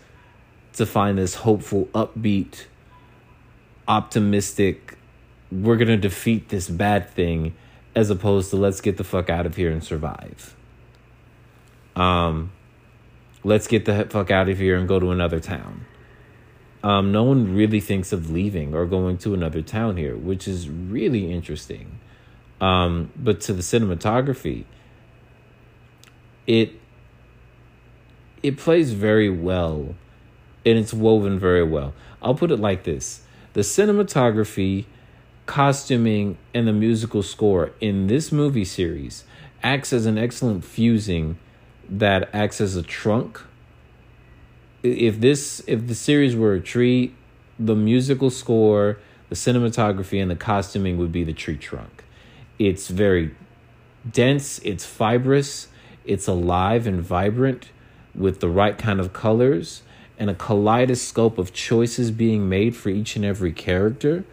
to 0.75 0.86
find 0.86 1.17
this 1.17 1.36
hopeful, 1.36 1.86
upbeat, 1.94 2.65
optimistic, 3.88 4.98
we're 5.51 5.77
going 5.77 5.88
to 5.88 5.98
defeat 5.98 6.50
this 6.50 6.70
bad 6.70 7.10
thing 7.10 7.55
as 7.96 8.10
opposed 8.10 8.50
to 8.50 8.58
let's 8.58 8.82
get 8.82 8.98
the 8.98 9.03
fuck 9.03 9.29
out 9.29 9.46
of 9.46 9.55
here 9.55 9.72
and 9.72 9.84
survive. 9.84 10.55
Um, 11.96 12.51
let's 13.44 13.67
get 13.67 13.86
the 13.86 14.05
fuck 14.05 14.32
out 14.32 14.50
of 14.50 14.58
here 14.58 14.77
and 14.77 14.88
go 14.88 15.00
to 15.00 15.12
another 15.12 15.39
town. 15.39 15.86
Um, 16.84 17.12
no 17.12 17.24
one 17.24 17.55
really 17.55 17.79
thinks 17.79 18.12
of 18.12 18.29
leaving 18.29 18.75
or 18.75 18.86
going 18.86 19.17
to 19.20 19.34
another 19.34 19.62
town 19.62 19.98
here, 19.98 20.15
which 20.15 20.48
is 20.48 20.70
really 20.70 21.32
interesting. 21.32 22.00
Um, 22.62 23.12
but 23.15 23.41
to 23.41 23.53
the 23.53 23.62
cinematography, 23.62 24.65
it 26.46 26.74
it 28.44 28.58
plays 28.58 28.94
very 28.94 29.29
well 29.29 29.96
and 30.65 30.77
it's 30.77 30.93
woven 30.93 31.38
very 31.38 31.63
well. 31.63 31.93
I'll 32.22 32.36
put 32.36 32.51
it 32.51 32.60
like 32.60 32.84
this 32.84 33.22
the 33.53 33.62
cinematography, 33.62 34.86
costuming, 35.45 36.38
and 36.53 36.67
the 36.67 36.74
musical 36.74 37.24
score 37.24 37.72
in 37.79 38.07
this 38.07 38.31
movie 38.31 38.65
series 38.65 39.24
acts 39.63 39.93
as 39.93 40.05
an 40.05 40.17
excellent 40.17 40.63
fusing 40.63 41.38
that 41.89 42.29
acts 42.34 42.60
as 42.60 42.75
a 42.75 42.84
trunk. 42.84 43.41
If 44.84 45.19
this 45.19 45.63
if 45.67 45.88
the 45.88 45.95
series 45.95 46.36
were 46.36 46.53
a 46.53 46.62
tree, 46.62 47.13
the 47.57 47.75
musical 47.75 48.29
score, 48.29 49.00
the 49.29 49.36
cinematography, 49.36 50.22
and 50.22 50.29
the 50.29 50.36
costuming 50.36 50.98
would 50.98 51.12
be 51.12 51.24
the 51.24 51.34
tree 51.34 51.57
trunk. 51.57 52.03
It's 52.60 52.88
very 52.88 53.36
dense, 54.10 54.60
it's 54.60 54.86
fibrous, 54.86 55.67
it's 56.06 56.28
alive 56.28 56.86
and 56.88 57.01
vibrant 57.01 57.69
with 58.13 58.39
the 58.39 58.49
right 58.49 58.78
kind 58.78 58.99
of 58.99 59.13
colors 59.13 59.82
and 60.17 60.30
a 60.30 60.34
kaleidoscope 60.34 61.38
of 61.38 61.54
choices 61.54 62.12
being 62.12 62.47
made 62.47 62.75
for 62.75 62.89
each 62.89 63.15
and 63.15 63.25
every 63.25 63.51
character. 63.51 64.23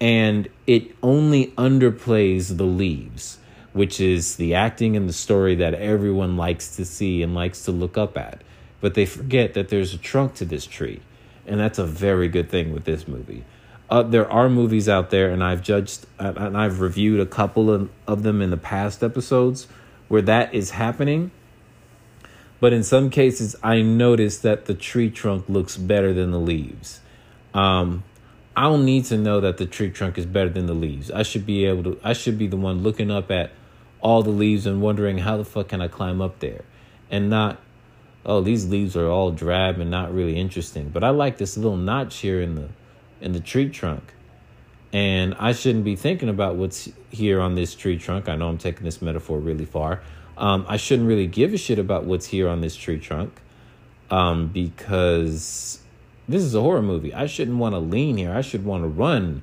And 0.00 0.48
it 0.66 0.94
only 1.02 1.48
underplays 1.58 2.56
the 2.56 2.64
leaves, 2.64 3.38
which 3.72 4.00
is 4.00 4.36
the 4.36 4.54
acting 4.54 4.96
and 4.96 5.08
the 5.08 5.12
story 5.12 5.56
that 5.56 5.74
everyone 5.74 6.36
likes 6.36 6.76
to 6.76 6.84
see 6.84 7.22
and 7.22 7.34
likes 7.34 7.64
to 7.64 7.72
look 7.72 7.98
up 7.98 8.16
at. 8.16 8.42
But 8.80 8.94
they 8.94 9.06
forget 9.06 9.54
that 9.54 9.70
there's 9.70 9.92
a 9.92 9.98
trunk 9.98 10.34
to 10.34 10.44
this 10.44 10.66
tree. 10.66 11.00
And 11.46 11.58
that's 11.58 11.78
a 11.78 11.86
very 11.86 12.28
good 12.28 12.48
thing 12.48 12.72
with 12.72 12.84
this 12.84 13.08
movie. 13.08 13.44
Uh, 13.90 14.02
there 14.02 14.30
are 14.30 14.50
movies 14.50 14.88
out 14.88 15.08
there, 15.10 15.30
and 15.30 15.42
I've 15.42 15.62
judged 15.62 16.04
and 16.18 16.56
I've 16.56 16.80
reviewed 16.80 17.20
a 17.20 17.26
couple 17.26 17.70
of, 17.70 17.88
of 18.06 18.22
them 18.22 18.42
in 18.42 18.50
the 18.50 18.58
past 18.58 19.02
episodes 19.02 19.66
where 20.08 20.22
that 20.22 20.52
is 20.54 20.70
happening 20.70 21.30
but 22.60 22.72
in 22.72 22.82
some 22.82 23.10
cases, 23.10 23.56
I 23.62 23.82
notice 23.82 24.38
that 24.38 24.66
the 24.66 24.74
tree 24.74 25.10
trunk 25.10 25.48
looks 25.48 25.76
better 25.76 26.12
than 26.12 26.30
the 26.30 26.40
leaves. 26.40 27.00
Um, 27.54 28.04
I 28.56 28.62
don't 28.62 28.84
need 28.84 29.04
to 29.06 29.16
know 29.16 29.40
that 29.40 29.58
the 29.58 29.66
tree 29.66 29.90
trunk 29.90 30.18
is 30.18 30.26
better 30.26 30.48
than 30.50 30.66
the 30.66 30.74
leaves. 30.74 31.12
I 31.12 31.22
should 31.22 31.46
be 31.46 31.64
able 31.66 31.84
to. 31.84 32.00
I 32.02 32.12
should 32.12 32.38
be 32.38 32.48
the 32.48 32.56
one 32.56 32.82
looking 32.82 33.10
up 33.10 33.30
at 33.30 33.52
all 34.00 34.22
the 34.22 34.30
leaves 34.30 34.66
and 34.66 34.82
wondering 34.82 35.18
how 35.18 35.36
the 35.36 35.44
fuck 35.44 35.68
can 35.68 35.80
I 35.80 35.86
climb 35.88 36.20
up 36.20 36.40
there, 36.40 36.64
and 37.10 37.30
not, 37.30 37.60
oh 38.26 38.40
these 38.40 38.66
leaves 38.68 38.96
are 38.96 39.06
all 39.06 39.30
drab 39.30 39.78
and 39.78 39.90
not 39.90 40.12
really 40.12 40.36
interesting. 40.36 40.88
But 40.88 41.04
I 41.04 41.10
like 41.10 41.38
this 41.38 41.56
little 41.56 41.76
notch 41.76 42.16
here 42.18 42.40
in 42.40 42.56
the 42.56 42.68
in 43.20 43.32
the 43.32 43.40
tree 43.40 43.68
trunk, 43.68 44.12
and 44.92 45.34
I 45.38 45.52
shouldn't 45.52 45.84
be 45.84 45.94
thinking 45.94 46.28
about 46.28 46.56
what's 46.56 46.88
here 47.10 47.40
on 47.40 47.54
this 47.54 47.76
tree 47.76 47.96
trunk. 47.96 48.28
I 48.28 48.34
know 48.34 48.48
I'm 48.48 48.58
taking 48.58 48.84
this 48.84 49.00
metaphor 49.00 49.38
really 49.38 49.66
far, 49.66 50.02
um, 50.38 50.64
I 50.68 50.76
shouldn't 50.76 51.08
really 51.08 51.26
give 51.26 51.52
a 51.52 51.58
shit 51.58 51.78
about 51.78 52.04
what's 52.04 52.26
here 52.26 52.48
on 52.48 52.60
this 52.60 52.76
tree 52.76 52.98
trunk 52.98 53.40
um, 54.10 54.48
because 54.48 55.80
this 56.28 56.42
is 56.42 56.54
a 56.54 56.60
horror 56.60 56.82
movie. 56.82 57.12
I 57.12 57.26
shouldn't 57.26 57.58
want 57.58 57.74
to 57.74 57.78
lean 57.78 58.16
here. 58.16 58.32
I 58.32 58.40
should 58.40 58.64
want 58.64 58.84
to 58.84 58.88
run 58.88 59.42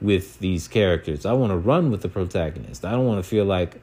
with 0.00 0.38
these 0.40 0.68
characters. 0.68 1.24
I 1.24 1.32
want 1.32 1.52
to 1.52 1.56
run 1.56 1.90
with 1.90 2.02
the 2.02 2.08
protagonist. 2.08 2.84
I 2.84 2.90
don't 2.92 3.06
want 3.06 3.22
to 3.22 3.28
feel 3.28 3.44
like 3.44 3.80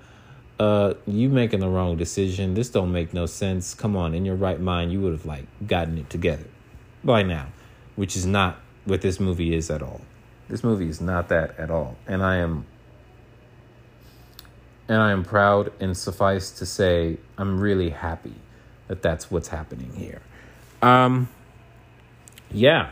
uh, 0.60 0.94
you 1.08 1.30
making 1.30 1.62
the 1.62 1.70
wrong 1.70 1.98
decision. 1.98 2.54
This 2.54 2.70
don't 2.70 2.92
make 2.92 3.14
no 3.14 3.26
sense. 3.26 3.74
Come 3.74 3.96
on, 3.96 4.14
in 4.14 4.26
your 4.26 4.36
right 4.36 4.60
mind, 4.60 4.92
you 4.92 5.02
would 5.02 5.14
have 5.14 5.26
like 5.26 5.46
gotten 5.66 5.98
it 5.98 6.10
together 6.10 6.46
by 7.04 7.24
now, 7.24 7.48
which 7.96 8.16
is 8.16 8.26
not 8.26 8.60
what 8.86 9.02
this 9.02 9.20
movie 9.20 9.56
is 9.56 9.72
at 9.72 9.82
all. 9.82 10.02
This 10.50 10.64
movie 10.64 10.90
is 10.90 11.00
not 11.00 11.30
that 11.30 11.58
at 11.58 11.72
all, 11.72 11.96
and 12.06 12.22
I 12.22 12.36
am 12.38 12.66
and 14.92 15.02
I 15.02 15.12
am 15.12 15.24
proud 15.24 15.72
and 15.80 15.96
suffice 15.96 16.52
to 16.52 16.66
say, 16.66 17.16
I'm 17.38 17.62
really 17.62 17.92
happy 17.92 18.34
that 18.90 19.02
that's 19.02 19.32
what's 19.32 19.48
happening 19.48 19.94
here. 19.96 20.22
Um, 20.82 21.30
yeah. 22.52 22.92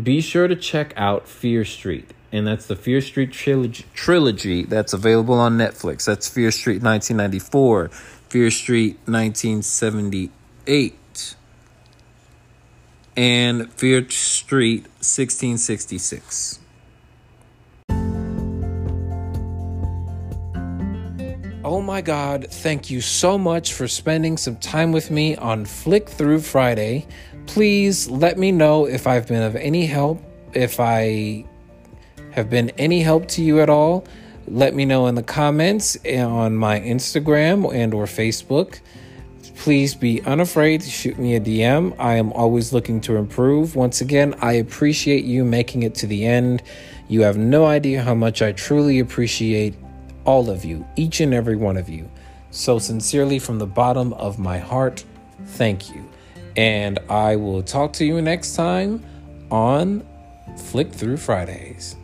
Be 0.00 0.20
sure 0.20 0.46
to 0.46 0.54
check 0.54 0.92
out 0.98 1.26
Fear 1.26 1.64
Street. 1.64 2.12
And 2.32 2.46
that's 2.46 2.66
the 2.66 2.76
Fear 2.76 3.00
Street 3.00 3.32
trilogy, 3.32 3.86
trilogy 3.94 4.64
that's 4.64 4.92
available 4.92 5.36
on 5.36 5.56
Netflix. 5.56 6.04
That's 6.04 6.28
Fear 6.28 6.50
Street 6.50 6.82
1994, 6.82 7.88
Fear 7.88 8.50
Street 8.50 8.98
1978, 9.06 11.34
and 13.16 13.72
Fear 13.72 14.08
Street 14.10 14.82
1666. 14.82 16.59
Oh 21.70 21.80
my 21.80 22.00
God, 22.00 22.48
thank 22.50 22.90
you 22.90 23.00
so 23.00 23.38
much 23.38 23.74
for 23.74 23.86
spending 23.86 24.36
some 24.36 24.56
time 24.56 24.90
with 24.90 25.08
me 25.08 25.36
on 25.36 25.64
Flick 25.64 26.08
Through 26.08 26.40
Friday. 26.40 27.06
Please 27.46 28.10
let 28.10 28.36
me 28.36 28.50
know 28.50 28.86
if 28.86 29.06
I've 29.06 29.28
been 29.28 29.44
of 29.44 29.54
any 29.54 29.86
help, 29.86 30.20
if 30.52 30.80
I 30.80 31.44
have 32.32 32.50
been 32.50 32.70
any 32.70 33.02
help 33.02 33.28
to 33.28 33.42
you 33.44 33.60
at 33.60 33.70
all. 33.70 34.04
Let 34.48 34.74
me 34.74 34.84
know 34.84 35.06
in 35.06 35.14
the 35.14 35.22
comments 35.22 35.96
eh, 36.04 36.20
on 36.20 36.56
my 36.56 36.80
Instagram 36.80 37.72
and 37.72 37.94
or 37.94 38.06
Facebook. 38.06 38.80
Please 39.54 39.94
be 39.94 40.22
unafraid 40.22 40.80
to 40.80 40.90
shoot 40.90 41.20
me 41.20 41.36
a 41.36 41.40
DM. 41.40 41.94
I 42.00 42.16
am 42.16 42.32
always 42.32 42.72
looking 42.72 43.00
to 43.02 43.14
improve. 43.14 43.76
Once 43.76 44.00
again, 44.00 44.34
I 44.40 44.54
appreciate 44.54 45.24
you 45.24 45.44
making 45.44 45.84
it 45.84 45.94
to 45.96 46.08
the 46.08 46.26
end. 46.26 46.64
You 47.06 47.22
have 47.22 47.38
no 47.38 47.66
idea 47.66 48.02
how 48.02 48.14
much 48.14 48.42
I 48.42 48.50
truly 48.50 48.98
appreciate 48.98 49.79
all 50.24 50.50
of 50.50 50.64
you, 50.64 50.86
each 50.96 51.20
and 51.20 51.32
every 51.34 51.56
one 51.56 51.76
of 51.76 51.88
you. 51.88 52.10
So, 52.50 52.78
sincerely, 52.78 53.38
from 53.38 53.58
the 53.58 53.66
bottom 53.66 54.12
of 54.14 54.38
my 54.38 54.58
heart, 54.58 55.04
thank 55.44 55.94
you. 55.94 56.08
And 56.56 56.98
I 57.08 57.36
will 57.36 57.62
talk 57.62 57.92
to 57.94 58.04
you 58.04 58.20
next 58.20 58.54
time 58.54 59.04
on 59.50 60.06
Flick 60.56 60.92
Through 60.92 61.18
Fridays. 61.18 61.96